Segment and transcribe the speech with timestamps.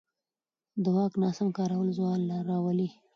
[0.83, 2.89] د واک ناسم کارول زوال راولي